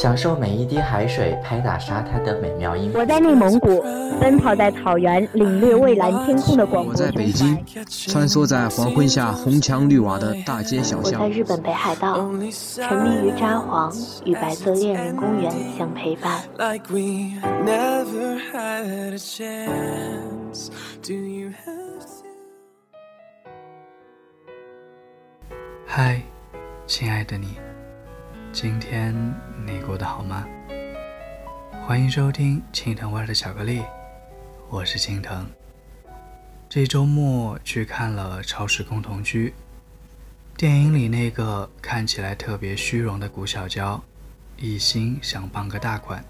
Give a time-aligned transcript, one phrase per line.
[0.00, 2.92] 享受每一滴海水拍打沙滩的美妙音。
[2.94, 3.82] 我在内蒙古，
[4.20, 6.92] 奔跑在草原，领略蔚蓝天空的广阔。
[6.92, 7.58] 我在北京，
[8.06, 11.20] 穿梭在黄昏下红墙绿瓦的大街小巷。
[11.20, 13.92] 我在日本北海道，沉迷于札幌，
[14.24, 16.42] 与白色恋人公园相陪伴。
[25.84, 26.22] 嗨，
[26.86, 27.58] 亲爱的你。
[28.50, 29.14] 今天
[29.66, 30.46] 你过得好吗？
[31.86, 33.82] 欢迎收听青藤味的巧克力，
[34.70, 35.46] 我是青藤。
[36.68, 39.50] 这周末去看了《超时空同居》，
[40.58, 44.02] 电影里那个看起来特别虚荣的古小娇，
[44.56, 46.24] 一心想傍个大款。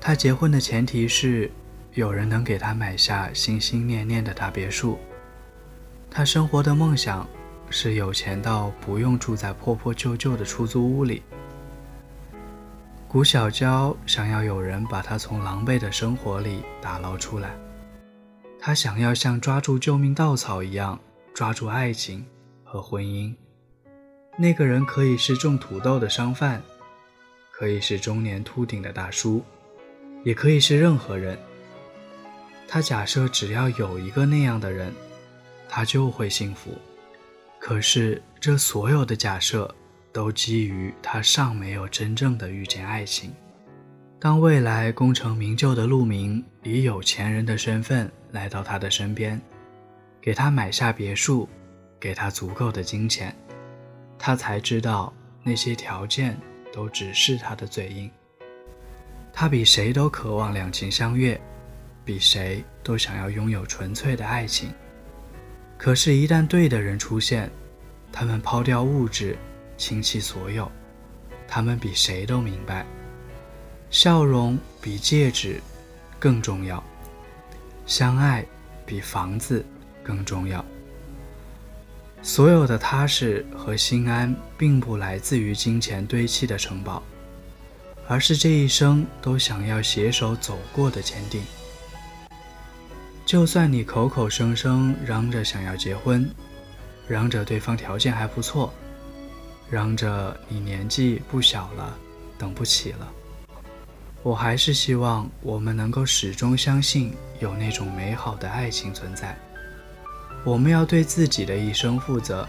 [0.00, 1.50] 他结婚的前提是
[1.94, 4.98] 有人能给他买下心心念念的大别墅。
[6.08, 7.28] 他生活的梦想。
[7.70, 11.22] 是有钱到不用住在破破旧旧的出租屋里。
[13.06, 17.56] 谷小娇想要有人把她从狼狈的生活里打捞出来，
[18.60, 20.98] 她想要像抓住救命稻草一样
[21.32, 22.26] 抓住爱情
[22.64, 23.34] 和婚姻。
[24.36, 26.62] 那个人可以是种土豆的商贩，
[27.50, 29.42] 可以是中年秃顶的大叔，
[30.22, 31.38] 也可以是任何人。
[32.68, 34.92] 她假设只要有一个那样的人，
[35.68, 36.78] 她就会幸福。
[37.60, 39.72] 可是，这所有的假设
[40.12, 43.32] 都基于他尚没有真正的遇见爱情。
[44.20, 49.40] 当未来功成名就的陆明以有钱人的身份来到他的身边，
[50.20, 51.48] 给他买下别墅，
[52.00, 53.34] 给他足够的金钱，
[54.18, 56.36] 他才知道那些条件
[56.72, 58.10] 都只是他的嘴硬。
[59.32, 61.40] 他比谁都渴望两情相悦，
[62.04, 64.72] 比谁都想要拥有纯粹的爱情。
[65.78, 67.48] 可是，一旦对的人出现，
[68.12, 69.38] 他们抛掉物质，
[69.76, 70.70] 倾其所有。
[71.46, 72.84] 他们比谁都明白，
[73.88, 75.60] 笑容比戒指
[76.18, 76.82] 更重要，
[77.86, 78.44] 相爱
[78.84, 79.64] 比房子
[80.02, 80.62] 更重要。
[82.20, 87.00] 所有的踏实和心安，并不来自于金钱堆砌的城堡，
[88.08, 91.40] 而是这一生都想要携手走过的坚定。
[93.28, 96.26] 就算你口口声声嚷着想要结婚，
[97.06, 98.72] 嚷着对方条件还不错，
[99.68, 101.94] 嚷着你年纪不小了，
[102.38, 103.06] 等不起了，
[104.22, 109.36] 我还是希望我们能够始终相信有那种美好的爱情存在。
[110.42, 112.48] 我们要对自己的一生负责，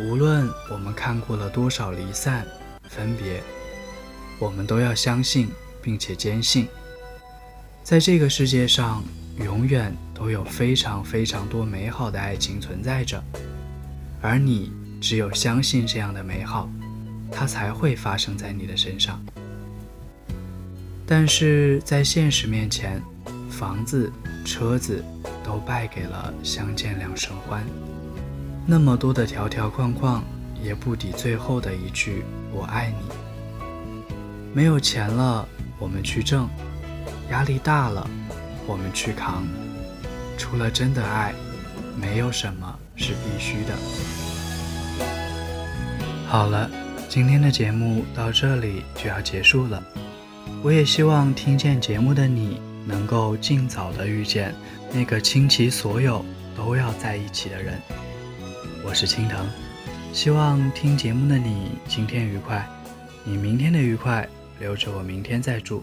[0.00, 2.44] 无论我们看过了多少离散、
[2.88, 3.40] 分别，
[4.40, 5.48] 我们都要相信
[5.80, 6.66] 并且坚信，
[7.84, 9.04] 在这个世界上。
[9.44, 13.22] 永远都有非常非常多美好的爱情存在着，
[14.20, 16.68] 而你只有相信这样的美好，
[17.30, 19.20] 它才会发生在你的身上。
[21.06, 23.00] 但是在现实面前，
[23.48, 24.12] 房子、
[24.44, 25.02] 车子
[25.42, 27.64] 都败给了相见两生欢，
[28.66, 30.22] 那么多的条条框框
[30.62, 33.14] 也不抵最后的一句“我爱你”。
[34.52, 36.48] 没有钱了，我们去挣；
[37.30, 38.08] 压力大了。
[38.68, 39.48] 我们去扛，
[40.36, 41.32] 除了真的爱，
[41.98, 43.74] 没有什么是必须的。
[46.26, 46.70] 好了，
[47.08, 49.82] 今天的节目到这里就要结束了。
[50.62, 54.54] 我也希望听见节目的你能够尽早的遇见
[54.92, 56.22] 那个倾其所有
[56.54, 57.80] 都要在一起的人。
[58.84, 59.46] 我是青藤，
[60.12, 62.68] 希望听节目的你今天愉快，
[63.24, 64.28] 你明天的愉快
[64.60, 65.82] 留着我明天再祝。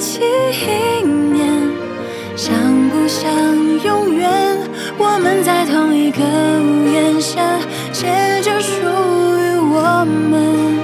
[0.00, 1.46] 起一年，
[2.34, 2.54] 像
[2.88, 3.30] 不像
[3.84, 4.30] 永远？
[4.96, 7.42] 我们在同一个屋檐下，
[7.92, 8.06] 写
[8.42, 10.78] 着属于我们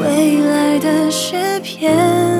[0.00, 2.33] 未来的诗篇。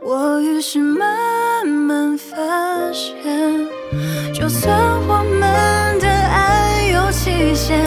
[0.00, 2.36] 我于是慢慢发
[2.92, 3.68] 现，
[4.32, 7.78] 就算我们的爱有期限。